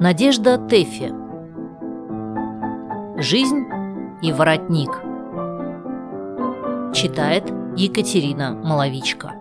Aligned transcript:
Надежда 0.00 0.58
Тэффи 0.58 1.12
Жизнь 3.22 3.64
и 4.22 4.32
воротник 4.32 4.90
Читает 6.92 7.44
Екатерина 7.76 8.54
Маловичка 8.54 9.34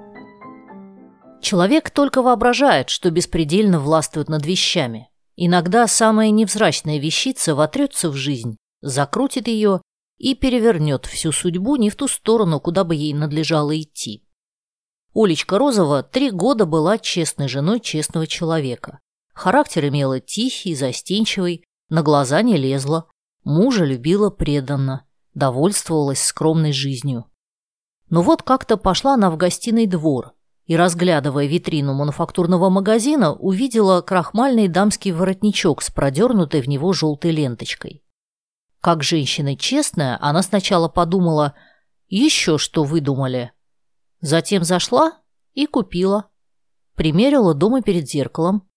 Человек 1.42 1.89
только 1.89 2.21
воображает, 2.21 2.89
что 2.89 3.10
беспредельно 3.10 3.79
властвует 3.79 4.29
над 4.29 4.46
вещами. 4.46 5.10
Иногда 5.35 5.87
самая 5.87 6.29
невзрачная 6.29 6.99
вещица 6.99 7.56
вотрется 7.56 8.12
в 8.12 8.13
жизнь, 8.13 8.58
закрутит 8.81 9.47
ее 9.47 9.81
и 10.20 10.35
перевернет 10.35 11.08
всю 11.08 11.31
судьбу 11.31 11.78
не 11.78 11.90
в 11.90 11.96
ту 11.96 12.08
сторону, 12.08 12.60
куда 12.60 12.83
бы 12.83 12.94
ей 12.94 13.15
надлежало 13.15 13.76
идти. 13.81 14.24
Олечка 15.15 15.58
Розова 15.58 16.04
три 16.04 16.30
года 16.30 16.67
была 16.67 16.99
честной 16.99 17.48
женой 17.48 17.80
честного 17.80 18.27
человека. 18.27 18.99
Характер 19.34 19.88
имела 19.88 20.20
тихий, 20.20 20.76
застенчивый, 20.76 21.66
на 21.90 22.02
глаза 22.04 22.41
не 22.41 22.58
лезла, 22.58 23.08
мужа 23.44 23.84
любила 23.84 24.30
преданно, 24.30 25.05
довольствовалась 25.34 26.24
скромной 26.24 26.72
жизнью. 26.72 27.26
Но 28.10 28.22
вот 28.22 28.44
как-то 28.44 28.77
пошла 28.77 29.16
она 29.16 29.32
в 29.32 29.38
гостиный 29.38 29.88
двор 29.88 30.34
и, 30.66 30.77
разглядывая 30.77 31.48
витрину 31.48 31.94
мануфактурного 31.94 32.70
магазина, 32.70 33.34
увидела 33.34 34.02
крахмальный 34.02 34.68
дамский 34.68 35.12
воротничок 35.12 35.82
с 35.82 35.90
продернутой 35.90 36.62
в 36.62 36.68
него 36.68 36.94
желтой 36.94 37.32
ленточкой. 37.32 38.04
Как 38.80 39.02
женщина 39.02 39.55
честная, 39.55 40.18
она 40.22 40.44
сначала 40.44 40.90
подумала 40.90 41.55
«Еще 42.08 42.58
что 42.58 42.84
выдумали?». 42.84 43.52
Затем 44.22 44.63
зашла 44.63 45.20
и 45.54 45.66
купила. 45.66 46.30
Примерила 46.96 47.54
дома 47.54 47.82
перед 47.82 48.08
зеркалом, 48.08 48.70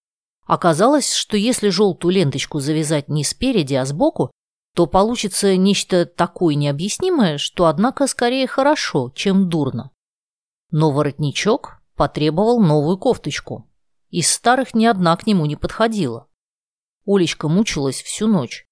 Оказалось, 0.47 1.13
что 1.13 1.35
если 1.35 1.67
желтую 1.67 2.13
ленточку 2.13 2.59
завязать 2.59 3.09
не 3.09 3.25
спереди, 3.25 3.73
а 3.75 3.85
сбоку, 3.85 4.31
то 4.73 4.87
получится 4.87 5.57
нечто 5.57 6.05
такое 6.05 6.55
необъяснимое, 6.55 7.37
что, 7.37 7.65
однако, 7.65 8.07
скорее 8.07 8.47
хорошо, 8.47 9.11
чем 9.13 9.49
дурно. 9.49 9.91
Но 10.71 10.91
воротничок 10.91 11.81
потребовал 11.95 12.61
новую 12.61 12.97
кофточку. 12.97 13.69
Из 14.09 14.31
старых 14.31 14.73
ни 14.73 14.85
одна 14.85 15.17
к 15.17 15.27
нему 15.27 15.45
не 15.45 15.57
подходила. 15.57 16.27
Олечка 17.05 17.49
мучилась 17.49 18.01
всю 18.01 18.27
ночь, 18.27 18.65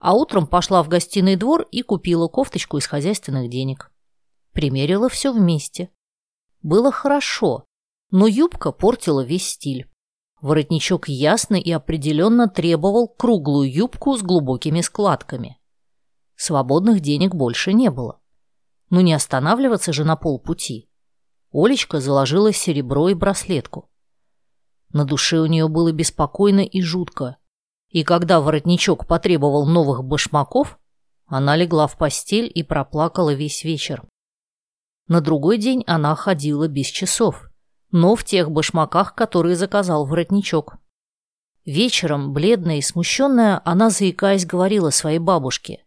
а 0.00 0.14
утром 0.14 0.46
пошла 0.46 0.82
в 0.82 0.88
гостиный 0.88 1.36
двор 1.36 1.62
и 1.70 1.82
купила 1.82 2.28
кофточку 2.28 2.76
из 2.76 2.86
хозяйственных 2.86 3.48
денег. 3.48 3.90
Примерила 4.52 5.08
все 5.08 5.32
вместе. 5.32 5.90
Было 6.60 6.92
хорошо, 6.92 7.64
но 8.10 8.26
юбка 8.26 8.70
портила 8.70 9.24
весь 9.24 9.48
стиль. 9.48 9.91
Воротничок 10.42 11.08
ясно 11.08 11.54
и 11.54 11.70
определенно 11.70 12.48
требовал 12.48 13.06
круглую 13.06 13.72
юбку 13.72 14.16
с 14.16 14.22
глубокими 14.22 14.80
складками. 14.80 15.60
Свободных 16.34 16.98
денег 16.98 17.32
больше 17.32 17.72
не 17.72 17.92
было. 17.92 18.20
Но 18.90 19.02
не 19.02 19.12
останавливаться 19.12 19.92
же 19.92 20.04
на 20.04 20.16
полпути. 20.16 20.90
Олечка 21.52 22.00
заложила 22.00 22.52
серебро 22.52 23.08
и 23.10 23.14
браслетку. 23.14 23.88
На 24.92 25.04
душе 25.04 25.38
у 25.38 25.46
нее 25.46 25.68
было 25.68 25.92
беспокойно 25.92 26.60
и 26.60 26.82
жутко. 26.82 27.36
И 27.90 28.02
когда 28.02 28.40
воротничок 28.40 29.06
потребовал 29.06 29.64
новых 29.64 30.02
башмаков, 30.02 30.80
она 31.26 31.54
легла 31.54 31.86
в 31.86 31.96
постель 31.96 32.50
и 32.52 32.64
проплакала 32.64 33.32
весь 33.32 33.62
вечер. 33.62 34.02
На 35.06 35.20
другой 35.20 35.58
день 35.58 35.84
она 35.86 36.16
ходила 36.16 36.66
без 36.66 36.88
часов 36.88 37.51
но 37.92 38.16
в 38.16 38.24
тех 38.24 38.50
башмаках, 38.50 39.14
которые 39.14 39.54
заказал 39.54 40.06
воротничок. 40.06 40.78
Вечером, 41.64 42.32
бледная 42.32 42.78
и 42.78 42.82
смущенная, 42.82 43.60
она, 43.64 43.90
заикаясь, 43.90 44.46
говорила 44.46 44.90
своей 44.90 45.20
бабушке. 45.20 45.84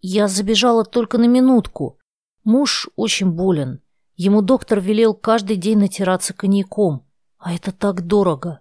«Я 0.00 0.26
забежала 0.26 0.84
только 0.84 1.18
на 1.18 1.26
минутку. 1.26 1.98
Муж 2.42 2.88
очень 2.96 3.30
болен. 3.30 3.80
Ему 4.16 4.42
доктор 4.42 4.80
велел 4.80 5.14
каждый 5.14 5.56
день 5.56 5.78
натираться 5.78 6.34
коньяком, 6.34 7.06
а 7.38 7.54
это 7.54 7.70
так 7.70 8.04
дорого». 8.06 8.60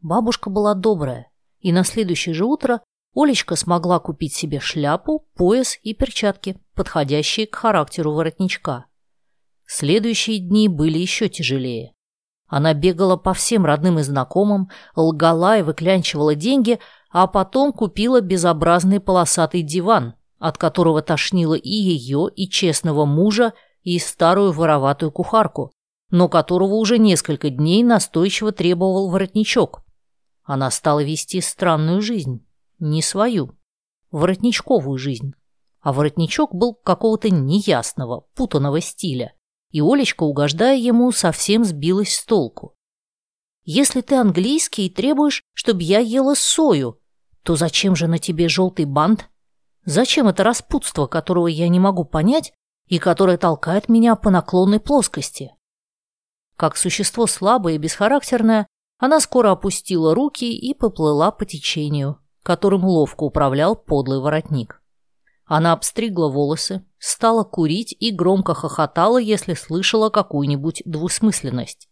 Бабушка 0.00 0.50
была 0.50 0.74
добрая, 0.74 1.30
и 1.60 1.70
на 1.70 1.84
следующее 1.84 2.34
же 2.34 2.44
утро 2.44 2.80
Олечка 3.14 3.56
смогла 3.56 3.98
купить 4.00 4.32
себе 4.32 4.58
шляпу, 4.58 5.26
пояс 5.34 5.78
и 5.82 5.94
перчатки, 5.94 6.58
подходящие 6.74 7.46
к 7.46 7.54
характеру 7.54 8.12
воротничка. 8.12 8.87
Следующие 9.70 10.38
дни 10.38 10.66
были 10.66 10.98
еще 10.98 11.28
тяжелее. 11.28 11.92
Она 12.46 12.72
бегала 12.72 13.18
по 13.18 13.34
всем 13.34 13.66
родным 13.66 13.98
и 13.98 14.02
знакомым, 14.02 14.70
лгала 14.96 15.58
и 15.58 15.62
выклянчивала 15.62 16.34
деньги, 16.34 16.80
а 17.10 17.26
потом 17.26 17.74
купила 17.74 18.22
безобразный 18.22 18.98
полосатый 18.98 19.60
диван, 19.60 20.14
от 20.38 20.56
которого 20.56 21.02
тошнило 21.02 21.52
и 21.52 21.68
ее, 21.68 22.30
и 22.34 22.48
честного 22.48 23.04
мужа, 23.04 23.52
и 23.82 23.98
старую 23.98 24.52
вороватую 24.52 25.12
кухарку, 25.12 25.70
но 26.08 26.30
которого 26.30 26.76
уже 26.76 26.98
несколько 26.98 27.50
дней 27.50 27.84
настойчиво 27.84 28.52
требовал 28.52 29.10
воротничок. 29.10 29.82
Она 30.44 30.70
стала 30.70 31.04
вести 31.04 31.42
странную 31.42 32.00
жизнь, 32.00 32.42
не 32.78 33.02
свою, 33.02 33.54
воротничковую 34.12 34.96
жизнь. 34.96 35.34
А 35.82 35.92
воротничок 35.92 36.54
был 36.54 36.72
какого-то 36.72 37.28
неясного, 37.28 38.24
путанного 38.34 38.80
стиля 38.80 39.34
и 39.70 39.80
Олечка, 39.80 40.22
угождая 40.22 40.76
ему, 40.76 41.12
совсем 41.12 41.64
сбилась 41.64 42.16
с 42.16 42.24
толку. 42.24 42.74
«Если 43.64 44.00
ты 44.00 44.16
английский 44.16 44.86
и 44.86 44.90
требуешь, 44.90 45.42
чтобы 45.52 45.82
я 45.82 45.98
ела 45.98 46.34
сою, 46.34 47.00
то 47.42 47.56
зачем 47.56 47.94
же 47.94 48.06
на 48.06 48.18
тебе 48.18 48.48
желтый 48.48 48.86
бант? 48.86 49.28
Зачем 49.84 50.28
это 50.28 50.42
распутство, 50.42 51.06
которого 51.06 51.46
я 51.46 51.68
не 51.68 51.80
могу 51.80 52.04
понять 52.04 52.52
и 52.86 52.98
которое 52.98 53.36
толкает 53.36 53.88
меня 53.88 54.16
по 54.16 54.30
наклонной 54.30 54.80
плоскости?» 54.80 55.54
Как 56.56 56.76
существо 56.76 57.26
слабое 57.26 57.74
и 57.74 57.78
бесхарактерное, 57.78 58.66
она 58.98 59.20
скоро 59.20 59.52
опустила 59.52 60.14
руки 60.14 60.52
и 60.52 60.74
поплыла 60.74 61.30
по 61.30 61.44
течению, 61.44 62.18
которым 62.42 62.84
ловко 62.84 63.22
управлял 63.24 63.76
подлый 63.76 64.18
воротник. 64.18 64.77
Она 65.48 65.72
обстригла 65.72 66.28
волосы, 66.28 66.84
стала 66.98 67.42
курить 67.42 67.96
и 67.98 68.10
громко 68.10 68.52
хохотала, 68.52 69.16
если 69.16 69.54
слышала 69.54 70.10
какую-нибудь 70.10 70.82
двусмысленность. 70.84 71.88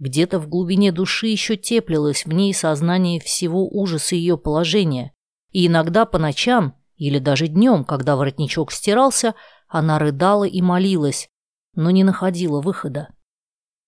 Где-то 0.00 0.40
в 0.40 0.48
глубине 0.48 0.90
души 0.90 1.28
еще 1.28 1.56
теплилось 1.56 2.26
в 2.26 2.32
ней 2.32 2.52
сознание 2.52 3.20
всего 3.20 3.68
ужаса 3.68 4.16
ее 4.16 4.36
положения, 4.36 5.12
и 5.52 5.68
иногда 5.68 6.04
по 6.04 6.18
ночам 6.18 6.74
или 6.96 7.20
даже 7.20 7.46
днем, 7.46 7.84
когда 7.84 8.16
воротничок 8.16 8.72
стирался, 8.72 9.36
она 9.68 10.00
рыдала 10.00 10.44
и 10.44 10.60
молилась, 10.60 11.28
но 11.74 11.90
не 11.92 12.02
находила 12.02 12.60
выхода. 12.60 13.14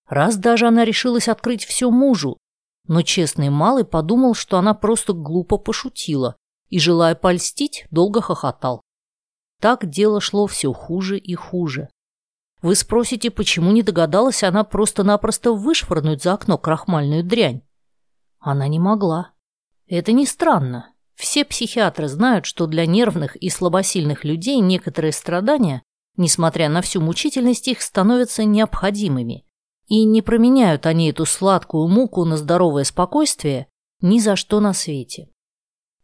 Раз 0.06 0.36
даже 0.36 0.68
она 0.68 0.84
решилась 0.84 1.28
открыть 1.28 1.64
все 1.64 1.90
мужу, 1.90 2.38
но 2.86 3.02
честный 3.02 3.48
малый 3.48 3.84
подумал, 3.84 4.34
что 4.34 4.58
она 4.58 4.74
просто 4.74 5.12
глупо 5.12 5.58
пошутила 5.58 6.36
и, 6.68 6.78
желая 6.78 7.16
польстить, 7.16 7.86
долго 7.90 8.20
хохотал. 8.20 8.82
Так 9.62 9.88
дело 9.88 10.20
шло 10.20 10.48
все 10.48 10.72
хуже 10.72 11.18
и 11.18 11.36
хуже. 11.36 11.88
Вы 12.62 12.74
спросите, 12.74 13.30
почему 13.30 13.70
не 13.70 13.84
догадалась 13.84 14.42
она 14.42 14.64
просто-напросто 14.64 15.52
вышвырнуть 15.52 16.20
за 16.20 16.32
окно 16.32 16.58
крахмальную 16.58 17.22
дрянь? 17.22 17.62
Она 18.40 18.66
не 18.66 18.80
могла. 18.80 19.30
Это 19.86 20.10
не 20.10 20.26
странно. 20.26 20.92
Все 21.14 21.44
психиатры 21.44 22.08
знают, 22.08 22.44
что 22.44 22.66
для 22.66 22.86
нервных 22.86 23.36
и 23.36 23.50
слабосильных 23.50 24.24
людей 24.24 24.58
некоторые 24.58 25.12
страдания, 25.12 25.84
несмотря 26.16 26.68
на 26.68 26.82
всю 26.82 27.00
мучительность 27.00 27.68
их, 27.68 27.82
становятся 27.82 28.42
необходимыми. 28.42 29.44
И 29.86 30.04
не 30.04 30.22
променяют 30.22 30.86
они 30.86 31.10
эту 31.10 31.24
сладкую 31.24 31.86
муку 31.86 32.24
на 32.24 32.36
здоровое 32.36 32.82
спокойствие 32.82 33.68
ни 34.00 34.18
за 34.18 34.34
что 34.34 34.58
на 34.58 34.72
свете. 34.72 35.31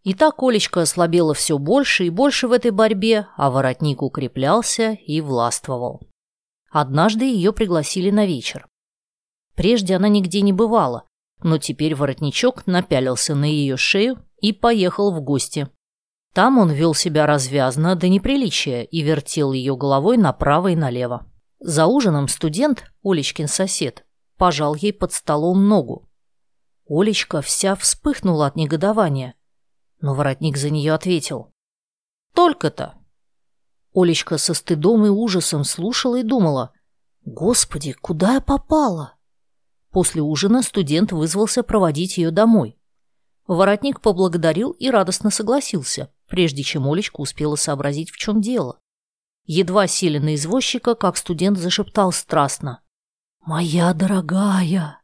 И 0.03 0.15
так 0.15 0.43
Олечка 0.43 0.83
ослабела 0.83 1.35
все 1.35 1.59
больше 1.59 2.07
и 2.07 2.11
больше 2.11 2.49
в 2.49 2.53
этой 2.53 2.71
борьбе, 2.71 3.27
а 3.37 3.51
воротник 3.51 4.03
укреплялся 4.03 4.93
и 4.93 5.21
властвовал. 5.21 6.01
Однажды 6.71 7.25
ее 7.25 7.53
пригласили 7.53 8.11
на 8.11 8.27
вечер. 8.27 8.67
Прежде 9.55 9.97
она 9.97 10.09
нигде 10.09 10.41
не 10.41 10.53
бывала, 10.53 11.05
но 11.43 11.59
теперь 11.59 11.95
воротничок 11.95 12.67
напялился 12.67 13.35
на 13.35 13.45
ее 13.45 13.77
шею 13.77 14.25
и 14.41 14.53
поехал 14.53 15.13
в 15.13 15.21
гости. 15.21 15.69
Там 16.35 16.59
он 16.59 16.71
вел 16.71 16.95
себя 16.95 17.27
развязно 17.27 17.97
до 17.97 18.09
неприличия 18.09 18.83
и 18.83 19.01
вертел 19.01 19.53
ее 19.53 19.77
головой 19.77 20.17
направо 20.17 20.69
и 20.69 20.77
налево. 20.77 21.27
За 21.59 21.87
ужином 21.87 22.29
студент, 22.29 22.85
Олечкин 23.03 23.49
сосед, 23.49 24.05
пожал 24.37 24.75
ей 24.75 24.93
под 24.93 25.13
столом 25.13 25.67
ногу. 25.67 26.09
Олечка 26.89 27.43
вся 27.43 27.75
вспыхнула 27.75 28.47
от 28.47 28.57
негодования. 28.57 29.35
Но 30.01 30.15
воротник 30.15 30.57
за 30.57 30.71
нее 30.71 30.93
ответил. 30.93 31.53
«Только-то!» 32.35 32.95
Олечка 33.95 34.39
со 34.39 34.55
стыдом 34.55 35.07
и 35.07 35.09
ужасом 35.09 35.65
слушала 35.65 36.17
и 36.17 36.23
думала. 36.23 36.73
«Господи, 37.25 37.93
куда 37.93 38.35
я 38.35 38.41
попала?» 38.41 39.15
После 39.91 40.23
ужина 40.23 40.63
студент 40.63 41.13
вызвался 41.13 41.63
проводить 41.63 42.19
ее 42.19 42.31
домой. 42.31 42.79
Воротник 43.47 44.01
поблагодарил 44.01 44.73
и 44.73 44.91
радостно 44.91 45.31
согласился, 45.31 46.13
прежде 46.29 46.63
чем 46.63 46.87
Олечка 46.87 47.21
успела 47.21 47.57
сообразить, 47.57 48.11
в 48.11 48.17
чем 48.17 48.41
дело. 48.41 48.79
Едва 49.47 49.87
сели 49.87 50.19
на 50.19 50.35
извозчика, 50.35 50.95
как 50.95 51.17
студент 51.17 51.57
зашептал 51.57 52.13
страстно. 52.13 52.83
«Моя 53.41 53.95
дорогая!» 53.95 55.01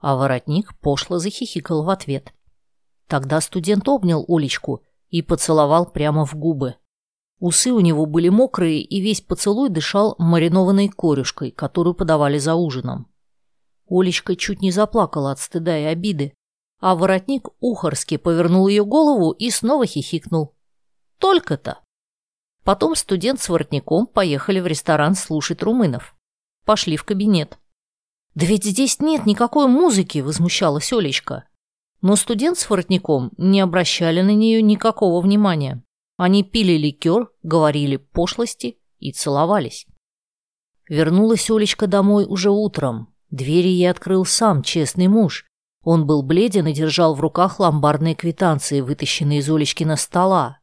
А 0.00 0.16
воротник 0.16 0.76
пошло 0.80 1.18
захихикал 1.18 1.84
в 1.84 1.90
ответ. 1.90 2.34
Тогда 3.10 3.40
студент 3.40 3.88
обнял 3.88 4.24
Олечку 4.28 4.84
и 5.08 5.20
поцеловал 5.20 5.84
прямо 5.90 6.24
в 6.24 6.36
губы. 6.36 6.76
Усы 7.40 7.72
у 7.72 7.80
него 7.80 8.06
были 8.06 8.28
мокрые, 8.28 8.82
и 8.82 9.00
весь 9.00 9.20
поцелуй 9.20 9.68
дышал 9.68 10.14
маринованной 10.18 10.88
корюшкой, 10.88 11.50
которую 11.50 11.94
подавали 11.94 12.38
за 12.38 12.54
ужином. 12.54 13.10
Олечка 13.88 14.36
чуть 14.36 14.62
не 14.62 14.70
заплакала 14.70 15.32
от 15.32 15.40
стыда 15.40 15.76
и 15.76 15.84
обиды, 15.86 16.34
а 16.78 16.94
воротник 16.94 17.48
ухорски 17.58 18.16
повернул 18.16 18.68
ее 18.68 18.84
голову 18.84 19.32
и 19.32 19.50
снова 19.50 19.86
хихикнул. 19.86 20.54
Только-то. 21.18 21.80
Потом 22.62 22.94
студент 22.94 23.40
с 23.40 23.48
воротником 23.48 24.06
поехали 24.06 24.60
в 24.60 24.68
ресторан 24.68 25.16
слушать 25.16 25.64
румынов. 25.64 26.14
Пошли 26.64 26.96
в 26.96 27.02
кабинет. 27.02 27.58
«Да 28.36 28.46
ведь 28.46 28.66
здесь 28.66 29.00
нет 29.00 29.26
никакой 29.26 29.66
музыки!»– 29.66 30.18
возмущалась 30.20 30.92
Олечка. 30.92 31.49
Но 32.02 32.16
студент 32.16 32.58
с 32.58 32.68
воротником 32.68 33.32
не 33.36 33.60
обращали 33.60 34.22
на 34.22 34.34
нее 34.34 34.62
никакого 34.62 35.20
внимания. 35.20 35.82
Они 36.16 36.42
пили 36.42 36.72
ликер, 36.72 37.30
говорили 37.42 37.96
пошлости 37.96 38.78
и 38.98 39.12
целовались. 39.12 39.86
Вернулась 40.88 41.50
Олечка 41.50 41.86
домой 41.86 42.26
уже 42.26 42.50
утром. 42.50 43.14
Двери 43.30 43.68
ей 43.68 43.90
открыл 43.90 44.24
сам 44.24 44.62
честный 44.62 45.08
муж. 45.08 45.46
Он 45.82 46.06
был 46.06 46.22
бледен 46.22 46.66
и 46.66 46.72
держал 46.72 47.14
в 47.14 47.20
руках 47.20 47.60
ломбардные 47.60 48.14
квитанции, 48.14 48.80
вытащенные 48.80 49.38
из 49.38 49.48
Олечкина 49.48 49.96
стола. 49.96 50.58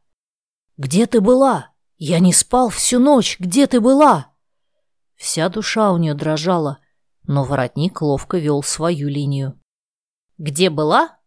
«Где 0.76 1.06
ты 1.06 1.20
была? 1.20 1.72
Я 1.96 2.20
не 2.20 2.32
спал 2.32 2.68
всю 2.68 3.00
ночь. 3.00 3.36
Где 3.40 3.66
ты 3.66 3.80
была?» 3.80 4.32
Вся 5.16 5.48
душа 5.48 5.90
у 5.90 5.96
нее 5.96 6.14
дрожала, 6.14 6.78
но 7.24 7.42
воротник 7.42 8.00
ловко 8.00 8.38
вел 8.38 8.62
свою 8.62 9.08
линию. 9.08 9.60
«Где 10.36 10.70
была? 10.70 11.17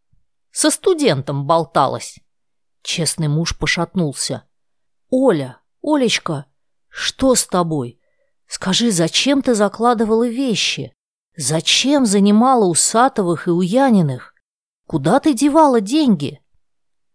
Со 0.52 0.70
студентом 0.70 1.46
болталась». 1.46 2.20
Честный 2.84 3.28
муж 3.28 3.58
пошатнулся. 3.58 4.44
«Оля, 5.10 5.62
Олечка, 5.82 6.46
что 6.90 7.36
с 7.36 7.46
тобой? 7.46 8.00
Скажи, 8.48 8.92
зачем 8.92 9.42
ты 9.42 9.56
закладывала 9.56 10.28
вещи? 10.28 10.96
Зачем 11.36 12.06
занимала 12.06 12.66
у 12.66 12.74
Сатовых 12.74 13.48
и 13.48 13.52
у 13.52 13.62
Яниных? 13.62 14.34
Куда 14.88 15.20
ты 15.20 15.34
девала 15.34 15.80
деньги?» 15.82 16.42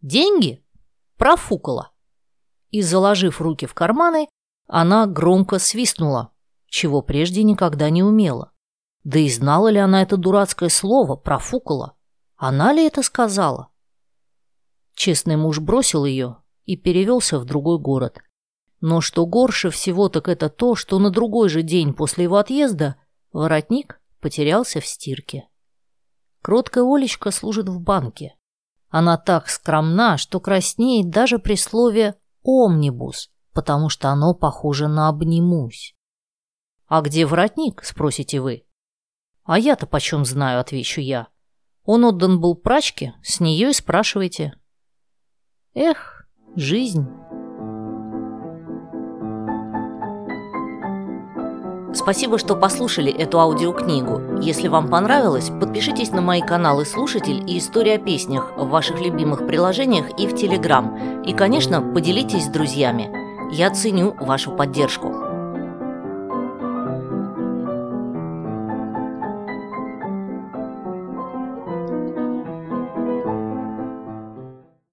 «Деньги?» 0.01 0.65
Профукала. 1.17 1.93
И, 2.71 2.83
заложив 2.83 3.41
руки 3.41 3.67
в 3.67 3.75
карманы, 3.75 4.29
она 4.67 5.07
громко 5.07 5.59
свистнула 5.59 6.33
чего 6.69 7.03
прежде 7.03 7.43
никогда 7.43 7.91
не 7.91 8.03
умела. 8.03 8.53
Да 9.05 9.19
и 9.19 9.31
знала 9.31 9.69
ли 9.69 9.79
она 9.79 10.03
это 10.03 10.17
дурацкое 10.17 10.69
слово, 10.69 11.17
профукала? 11.17 11.95
Она 12.37 12.73
ли 12.73 12.87
это 12.87 13.03
сказала? 13.03 13.71
Честный 14.95 15.37
муж 15.37 15.59
бросил 15.59 16.05
ее 16.05 16.37
и 16.65 16.77
перевелся 16.77 17.39
в 17.39 17.45
другой 17.47 17.79
город. 17.79 18.21
Но 18.81 19.01
что 19.01 19.25
горше 19.27 19.71
всего, 19.71 20.11
так 20.11 20.29
это 20.29 20.51
то, 20.51 20.75
что 20.75 20.99
на 20.99 21.11
другой 21.11 21.49
же 21.49 21.63
день 21.63 21.95
после 21.95 22.25
его 22.25 22.37
отъезда 22.37 22.97
воротник 23.33 24.01
потерялся 24.21 24.81
в 24.81 24.87
стирке. 24.87 25.49
Кроткая 26.43 26.85
Олечка 26.85 27.31
служит 27.31 27.69
в 27.69 27.81
банке. 27.81 28.37
Она 28.89 29.17
так 29.17 29.49
скромна, 29.49 30.19
что 30.19 30.39
краснеет 30.39 31.09
даже 31.11 31.39
при 31.39 31.57
слове 31.57 32.17
«омнибус», 32.43 33.31
потому 33.53 33.89
что 33.89 34.11
оно 34.11 34.35
похоже 34.35 34.89
на 34.89 35.09
«обнимусь». 35.09 35.95
«А 36.87 37.01
где 37.01 37.27
воротник?»– 37.27 37.83
спросите 37.85 38.41
вы. 38.41 38.65
«А 39.43 39.59
я-то 39.59 39.87
почем 39.87 40.25
знаю?»– 40.25 40.61
отвечу 40.61 41.01
я. 41.01 41.29
«Он 41.87 42.05
отдан 42.05 42.41
был 42.41 42.55
прачке, 42.55 43.15
с 43.23 43.41
нее 43.41 43.71
и 43.71 43.73
спрашивайте». 43.73 44.55
Эх, 45.75 46.27
жизнь. 46.57 47.07
Спасибо, 51.95 52.39
что 52.39 52.57
послушали 52.57 53.11
эту 53.11 53.41
аудиокнигу. 53.41 54.41
Если 54.43 54.69
вам 54.69 54.89
понравилось, 54.89 55.49
подпишитесь 55.49 56.11
на 56.11 56.21
мои 56.21 56.43
каналы 56.43 56.85
«Слушатель» 56.85 57.43
и 57.51 57.59
«История 57.59 57.95
о 57.95 57.99
песнях» 57.99 58.53
в 58.57 58.69
ваших 58.69 59.01
любимых 59.01 59.47
приложениях 59.47 60.07
и 60.19 60.27
в 60.27 60.35
Телеграм. 60.35 61.23
И, 61.23 61.33
конечно, 61.33 61.81
поделитесь 61.81 62.45
с 62.45 62.49
друзьями. 62.49 63.11
Я 63.55 63.71
ценю 63.71 64.15
вашу 64.21 64.53
поддержку. 64.53 65.26